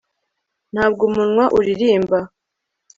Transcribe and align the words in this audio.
Ntabwo 0.73 1.01
umunwa 1.09 1.43
uririmba 1.57 2.19